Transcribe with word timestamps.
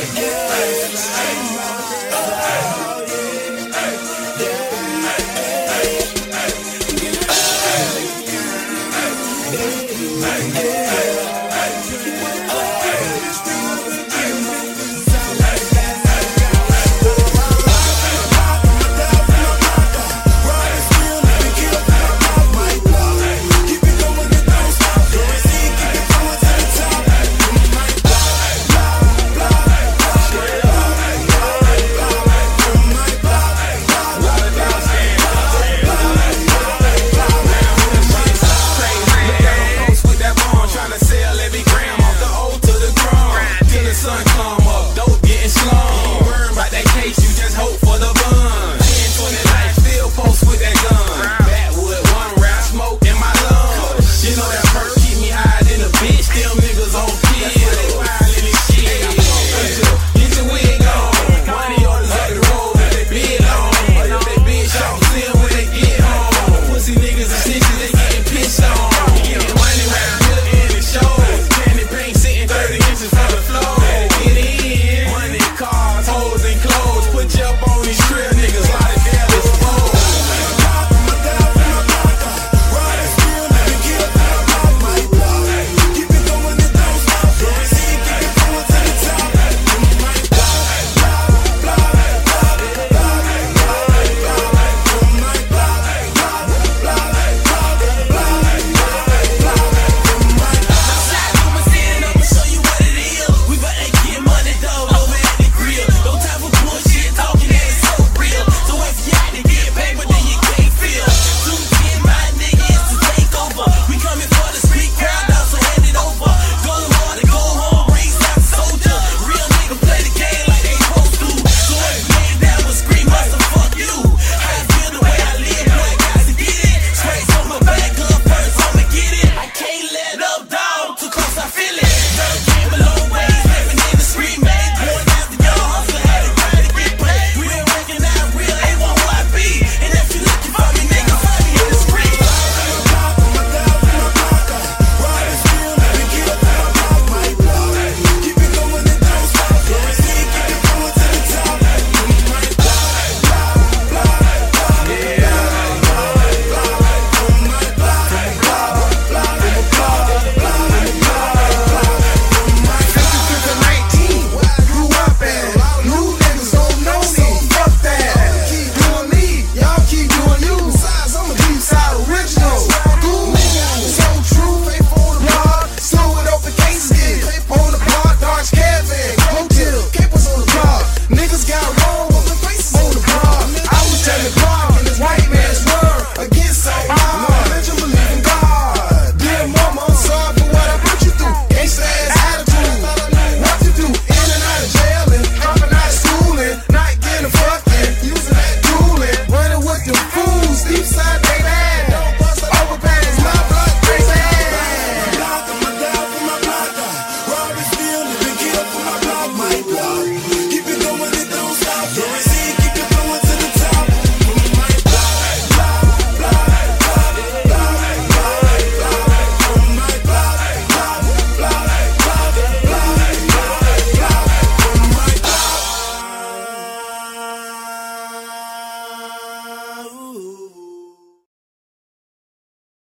straight. 0.00 1.51